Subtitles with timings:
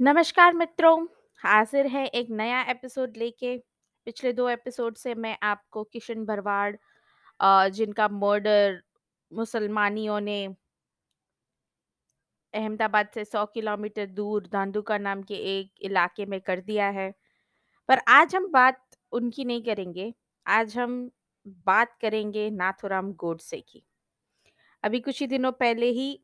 [0.00, 1.06] नमस्कार मित्रों,
[1.42, 3.56] हाज़िर है एक नया एपिसोड लेके।
[4.06, 6.76] पिछले दो एपिसोड से मैं आपको किशन भरवाड़
[7.70, 8.80] जिनका मर्डर
[9.32, 10.46] मुसलमानियों ने
[12.54, 17.12] अहमदाबाद से 100 किलोमीटर दूर धांधुका नाम के एक इलाके में कर दिया है।
[17.88, 18.80] पर आज हम बात
[19.12, 20.12] उनकी नहीं करेंगे,
[20.46, 21.10] आज हम
[21.66, 23.84] बात करेंगे नाथूराम गोडसे की।
[24.84, 26.18] अभी कुछ ही दिनों पहले ही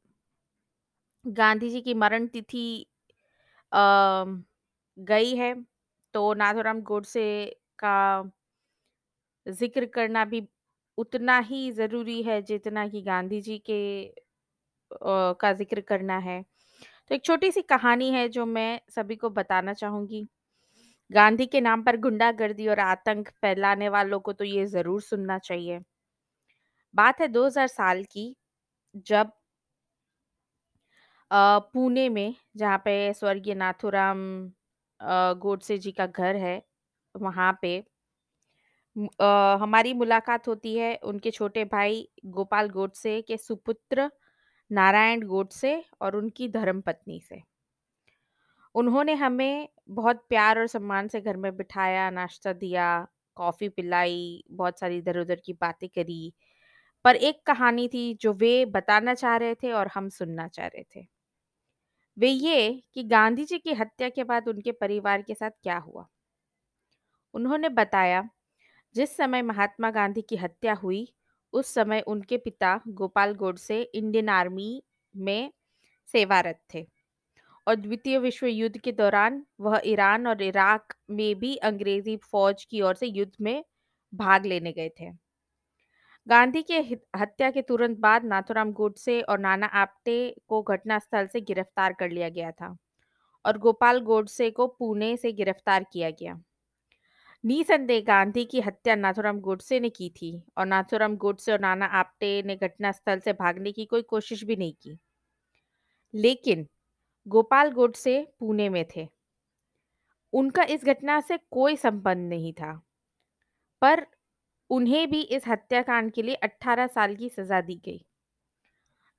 [1.24, 2.86] गांधी जी की मरण तिथि
[4.98, 5.54] गई है,
[6.14, 7.26] तो नाथूराम गोडसे
[7.78, 7.94] का
[9.46, 10.42] ज़िक्र करना भी
[10.98, 13.80] उतना ही ज़रूरी है जितना कि गांधी जी के
[14.90, 16.42] अ, का ज़िक्र करना है।
[17.10, 20.26] तो एक छोटी-सी कहानी है जो मैं सभी को बताना चाहूँगी।
[21.10, 25.80] गांधी के नाम पर गुंडागर्दी और आतंक फैलाने वालों को तो ये ज़रूर सुनना चाहिए।
[26.94, 28.34] बात है 2000 साल की
[29.06, 29.32] जब
[31.34, 34.18] पुणे में जहाँ पे स्वर्गीय नाथूराम
[35.40, 36.62] गोडसे जी का घर है,
[37.14, 37.76] वहाँ पे
[39.58, 44.10] हमारी मुलाकात होती है उनके छोटे भाई गोपाल गोडसे के सुपुत्र
[44.70, 47.42] नारायण गोडसे और उनकी धर्मपत्नी से।
[48.74, 52.86] उन्होंने हमें बहुत प्यार और सम्मान से घर में बिठाया, नाश्ता दिया,
[53.36, 56.32] कॉफ़ी पिलाई, बहुत सारी इधर-उधर की बातें करी।
[57.04, 60.84] पर एक कहानी थी जो वे बताना चाह रहे थे और हम सुनना चाह रहे
[60.96, 61.06] थे।
[62.16, 66.06] वे ये कि गांधी जी की हत्या के बाद उनके परिवार के साथ क्या हुआ।
[67.34, 68.22] उन्होंने बताया
[68.94, 71.06] जिस समय महात्मा गांधी की हत्या हुई,
[71.52, 74.82] उस समय उनके पिता गोपाल गोडसे इंडियन आर्मी
[75.14, 75.50] में
[76.08, 76.86] सेवारत थे
[77.66, 82.80] और द्वितीय विश्व युद्ध के दौरान वह ईरान और इराक में भी अंग्रेज़ी फौज की
[82.80, 83.64] ओर से युद्ध में
[84.12, 85.10] भाग लेने गए थे।
[86.28, 91.40] गांधी के हित- हत्या के तुरंत बाद नाथूराम गोडसे और नाना आप्टे को घटनास्थल से
[91.40, 92.76] गिरफ़्तार कर लिया गया था
[93.46, 96.40] और गोपाल गोडसे को पुणे से गिरफ़्तार किया गया।
[97.44, 102.42] निसंदेह गांधी की हत्या नाथूराम गोडसे ने की थी और नाथूराम गोडसे और नाना आप्टे
[102.42, 104.98] ने घटनास्थल से भागने की कोई कोशिश भी नहीं की।
[106.14, 106.68] लेकिन
[107.26, 109.08] गोपाल गोडसे पुणे में थे।
[110.32, 112.82] उनका इस घटना से कोई संबंध नहीं था।
[113.82, 114.06] पर
[114.70, 118.04] उन्हें भी इस हत्याकांड के लिए 18 साल की सजा दी गई।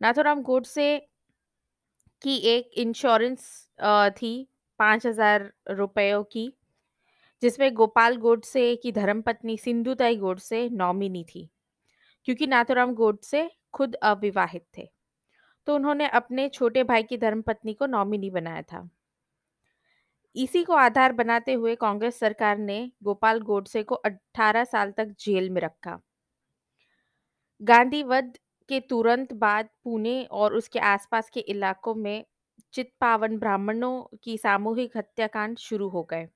[0.02, 0.98] नाथूराम गोडसे
[2.22, 3.48] की एक इंश्योरेंस
[4.14, 4.48] थी
[4.80, 6.52] पाँच हज़ार रुपयों की,
[7.42, 11.50] जिसमें गोपाल गोडसे की धर्मपत्नी, सिंधुताई गोडसे नॉमिनी थी,
[12.28, 14.90] क्योंकि नाथूराम गोडसे खुद अविवाहित थे।
[15.68, 18.90] तो उन्होंने अपने छोटे भाई की धर्मपत्नी को नॉमिनी बनाया था।
[20.36, 25.50] इसी को आधार बनाते हुए कांग्रेस सरकार ने गोपाल गोडसे को 18 साल तक जेल
[25.50, 26.02] में रखा।
[27.62, 28.38] गांधी वध
[28.70, 32.26] के तुरंत बाद पुणे और उसके आसपास के इलाकों में
[32.74, 36.28] चित्पावन ब्राह्मणों की सामूहिक हत्याकांड शुरू हो गए।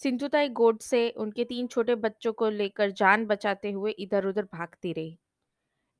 [0.00, 5.18] सिंधुताई गोडसे उनके तीन छोटे बच्चों को लेकर जान बचाते हुए इधर-उधर भागती रही।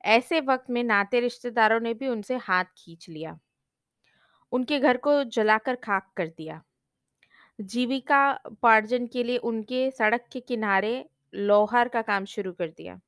[0.04, 3.38] ऐसे वक्त में नाते रिश्तेदारों ने भी उनसे हाथ खींच लिया।
[4.52, 6.62] उनके घर को जलाकर खाक कर दिया।
[7.58, 10.94] जीविका उपार्जन के लिए उनके सड़क के किनारे
[11.34, 13.00] लोहार का काम शुरू कर दिया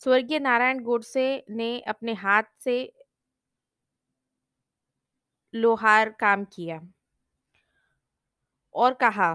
[0.00, 2.78] स्वर्गीय नारायण गोडसे ने अपने हाथ से
[5.54, 6.80] लोहार काम किया
[8.74, 9.32] और कहा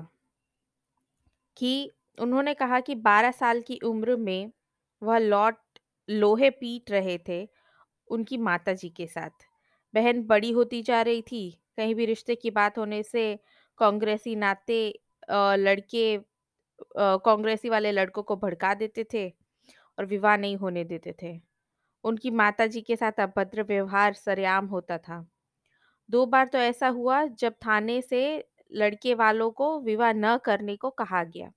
[1.57, 4.51] कि उन्होंने कहा कि 12 साल की उम्र में
[5.01, 5.57] वह लौट
[6.09, 7.47] लोहे पीट रहे थे
[8.07, 9.45] उनकी माताजी के साथ।
[9.93, 13.25] बहन बड़ी होती जा रही थी, कहीं भी रिश्ते की बात होने से
[13.79, 14.79] कांग्रेसी नाते
[15.57, 16.17] लड़के
[16.97, 19.27] कांग्रेसी वाले लड़कों को भड़का देते थे
[19.97, 21.39] और विवाह नहीं होने देते थे।
[22.03, 25.25] उनकी माताजी के साथ अभद्र व्यवहार सरेआम होता था।
[26.09, 28.23] 2 बार तो ऐसा हुआ जब थाने से
[28.71, 31.51] लड़के वालों को विवाह न करने को कहा गया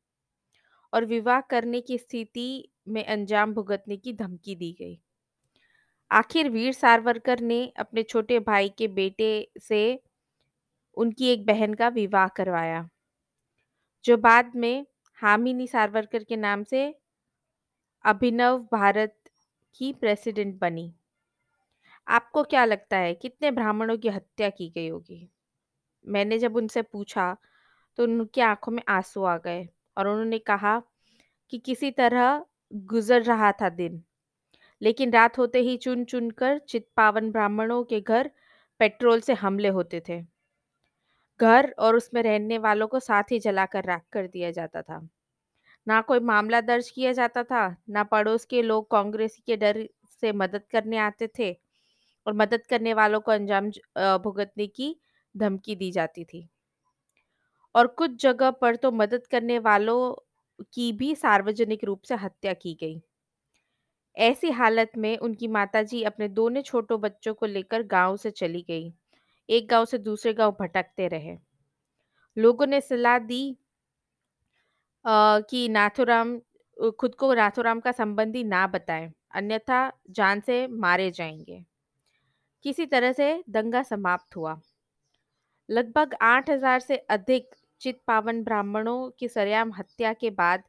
[0.92, 4.98] और विवाह करने की स्थिति में अंजाम भुगतने की धमकी दी गई।
[6.10, 9.80] आखिर वीर सावरकर ने अपने छोटे भाई के बेटे से
[10.96, 12.88] उनकी एक बहन का विवाह करवाया,
[14.04, 14.86] जो बाद में
[15.22, 16.94] हामिनी सावरकर के नाम से
[18.04, 19.16] अभिनव भारत
[19.74, 20.92] की प्रेसिडेंट बनी।
[22.06, 25.28] आपको क्या लगता है कितने ब्राह्मणों की हत्या की गई होगी?
[26.04, 27.36] मैंने जब उनसे पूछा,
[27.98, 30.82] तो उनकी आँखों में आँसू आ गए और उन्होंने कहा
[31.52, 32.44] कि किसी तरह
[32.74, 34.02] गुज़र रहा था दिन।
[34.82, 38.30] लेकिन रात होते ही चुन-चुन कर चित्पावन ब्राह्मणों के घर
[38.80, 40.22] पेट्रोल से हमले होते थे।
[41.40, 45.00] घर और उसमें रहने वालों को साथ ही जलाकर राख कर दिया जाता था।
[45.86, 49.86] ना कोई मामला दर्ज किया जाता था, ना पड़ोस के लोग कांग्रेस के डर
[50.22, 51.52] से मदद करने आते थे
[52.26, 53.70] और मदद करने वालों को अंजाम
[54.18, 54.96] भुगतने की
[55.34, 56.48] धमकी दी जाती थी।
[57.74, 59.98] और कुछ जगह पर तो मदद करने वालों
[60.74, 63.00] की भी सार्वजनिक रूप से हत्या की गई।
[64.16, 68.92] ऐसी हालत में उनकी माताजी अपने दोनों छोटो बच्चों को लेकर गाँव से चली गई।
[69.48, 71.36] एक गाँव से दूसरे गाँव भटकते रहे।
[72.36, 73.56] लोगों ने सलाह दी
[75.04, 76.38] अ, कि नाथुराम
[76.98, 81.64] खुद को नाथुराम का संबंधी ना बताएँ अन्यथा जान से मारे जाएँगे।
[82.64, 84.60] किसी तरह से दंगा समाप्त हुआ।
[85.68, 90.62] लगभग 8000 से अधिक चित पावन ब्राह्मणों की सरेआम हत्या के बाद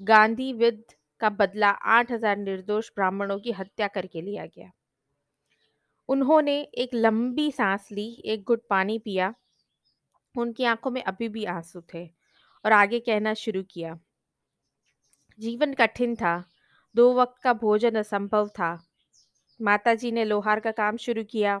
[0.00, 0.84] गांधी विद
[1.20, 4.70] का बदला 8000 निर्दोष ब्राह्मणों की हत्या करके लिया गया।
[6.08, 9.34] उन्होंने एक लंबी सांस ली, एक घुट पानी पिया।
[10.34, 12.06] उनकी आँखों में अभी भी आँसू थे
[12.64, 13.98] और आगे कहना शुरू किया।
[15.38, 16.44] जीवन कठिन था,
[16.94, 18.78] दो वक्त का भोजन असंभव था।
[19.60, 21.60] माताजी ने लोहार का काम शुरू किया।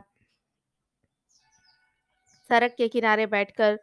[2.50, 3.78] सड़क के किनारे बैठकर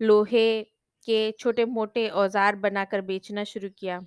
[0.00, 0.62] लोहे
[1.06, 4.00] के छोटे मोटे औज़ार बनाकर बेचना शुरू किया।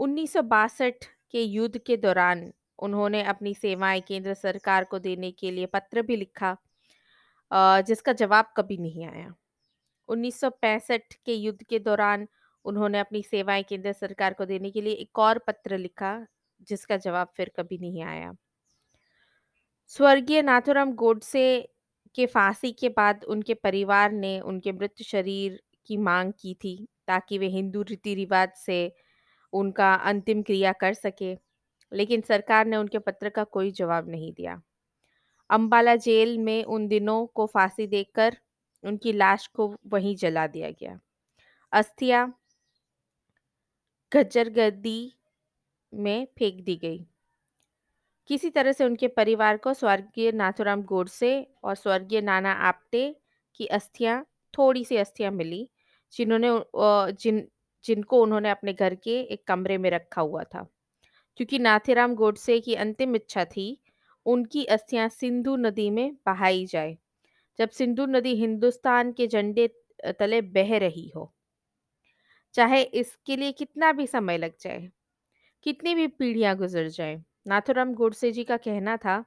[0.00, 6.02] 1962 के युद्ध के दौरान उन्होंने अपनी सेवाएँ केंद्र सरकार को देने के लिए पत्र
[6.02, 6.56] भी लिखा
[7.82, 9.34] जिसका जवाब कभी नहीं आया।
[10.08, 12.26] 1965 के युद्ध के दौरान
[12.64, 16.26] उन्होंने अपनी सेवाएँ केंद्र सरकार को देने के लिए एक और पत्र लिखा,
[16.60, 18.32] जिसका जवाब फिर कभी नहीं आया।
[19.90, 21.44] स्वर्गीय नाथुराम गोडसे
[22.14, 26.76] के फांसी के बाद उनके परिवार ने उनके मृत शरीर की मांग की थी,
[27.08, 28.80] ताकि वे हिंदू रीति रिवाज से
[29.52, 31.34] उनका अंतिम क्रिया कर सके।
[31.92, 34.60] लेकिन सरकार ने उनके पत्र का कोई जवाब नहीं दिया।
[35.50, 38.36] अंबाला जेल में उन दिनों को फांसी देकर
[38.84, 40.98] उनकी लाश को वहीं जला दिया गया।
[41.72, 42.26] अस्थियाँ
[44.12, 44.98] गज्जर गद्दी
[45.92, 47.06] में फेंक दी गई।
[48.30, 51.30] किसी तरह से उनके परिवार को स्वर्गीय नाथुराम गोडसे
[51.64, 53.04] और स्वर्गीय नाना आप्टे
[53.56, 54.22] की अस्थियाँ,
[54.54, 55.68] थोड़ी सी अस्थियाँ मिली,
[56.12, 56.50] जिन्होंने
[57.12, 57.46] जिन,
[57.84, 60.66] जिनको उन्होंने अपने घर के एक कमरे में रखा हुआ था।
[61.38, 63.66] क्योंकि नाथेराम गोडसे की अंतिम इच्छा थी,
[64.26, 66.96] उनकी अस्थियाँ सिंधु नदी में बहाई जाए,
[67.58, 69.66] जब सिंधु नदी हिंदुस्तान के झंडे
[70.18, 71.32] तले बह रही हो।
[72.54, 74.90] चाहे इसके लिए कितना भी समय लग जाए,
[75.66, 79.24] कितनी भी पीढ़ियाँ गुजर जाए, नाथुराम गोडसे जी का कहना था,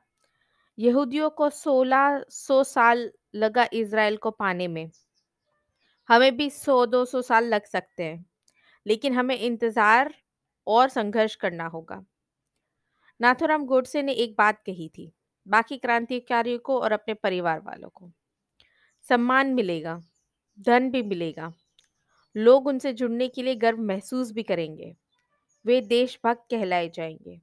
[0.77, 4.89] यहूदियों को 1600 सो साल लगा इज़राइल को पाने में।
[6.09, 8.25] हमें भी 100-200 साल लग सकते हैं,
[8.85, 10.13] लेकिन हमें इंतज़ार
[10.67, 12.05] और संघर्ष करना होगा।
[13.19, 15.11] नाथुराम गोडसे ने एक बात कही थी,
[15.47, 18.11] बाकी क्रांतिकारियों को और अपने परिवार वालों को।
[19.05, 20.03] सम्मान मिलेगा,
[20.59, 21.53] धन भी मिलेगा,
[22.35, 24.95] लोग उनसे जुड़ने के लिए गर्व महसूस भी करेंगे,
[25.65, 27.41] वे देशभक्त कहलाए जाएँगे।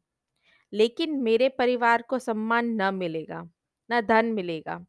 [0.72, 3.50] लेकिन मेरे परिवार को सम्मान न मिलेगा,
[3.90, 4.86] न धन मिलेगा,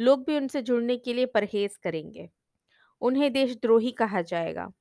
[0.00, 2.30] लोग भी उनसे जुड़ने के लिए परहेज करेंगे।
[3.02, 4.72] उन्हें देशद्रोही कहा जाएगा।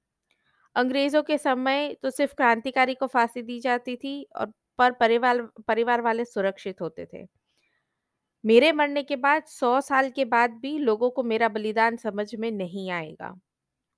[0.76, 6.02] अंग्रेज़ों के समय तो सिर्फ़ क्रांतिकारी को फांसी दी जाती थी और पर परिवार परिवार
[6.02, 7.26] वाले सुरक्षित होते थे।
[8.44, 12.52] मेरे मरने के बाद सौ साल के बाद भी लोगों को मेरा बलिदान समझ में
[12.54, 13.34] नहीं आएगा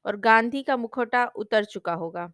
[0.06, 2.32] और गांधी का मुखौटा उतर चुका होगा।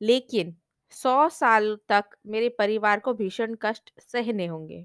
[0.00, 0.54] लेकिन
[0.92, 4.84] सौ साल तक मेरे परिवार को भीषण कष्ट सहने होंगे।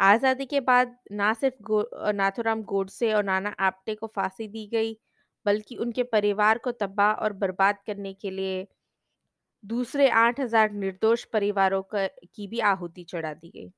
[0.00, 1.82] आज़ादी के बाद ना सिर्फ़ गो,
[2.12, 4.96] नाथुराम गोडसे और नाना आप्टे को फांसी दी गई
[5.46, 8.66] बल्कि उनके परिवार को तबाह और बर्बाद करने के लिए
[9.64, 13.70] दूसरे 8000 निर्दोष परिवारों का, की भी आहुति चढ़ा दी गई।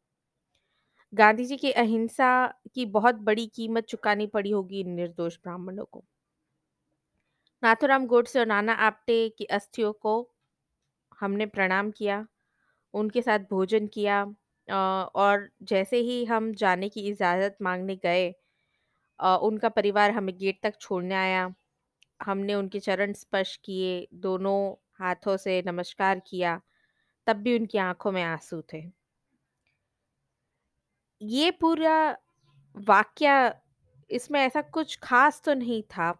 [1.12, 2.28] गांधी जी की अहिंसा
[2.74, 6.04] की बहुत बड़ी कीमत चुकानी पड़ी होगी इन निर्दोष ब्राह्मणों को।
[7.62, 10.14] नाथुराम गोडसे और नाना आप्टे की अस्थियों को
[11.20, 12.26] हमने प्रणाम किया,
[12.94, 14.22] उनके साथ भोजन किया
[15.16, 18.32] और जैसे ही हम जाने की इजाज़त मांगने गए
[19.22, 21.48] उनका परिवार हमें गेट तक छोड़ने आया।
[22.20, 24.58] हमने उनके चरण स्पर्श किए, दोनों
[25.00, 26.60] हाथों से नमस्कार किया,
[27.26, 28.82] तब भी उनकी आँखों में आँसू थे।
[31.20, 31.96] ये पूरा
[32.76, 33.52] वाक्य
[34.10, 36.10] इसमें ऐसा कुछ खास तो नहीं था,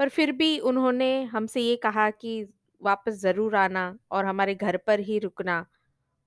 [0.00, 2.42] पर फिर भी उन्होंने हमसे ये कहा कि
[2.82, 5.64] वापस ज़रूर आना और हमारे घर पर ही रुकना,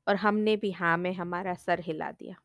[0.08, 2.36] और हमने भी हाँ में हमारा सर हिला दिया।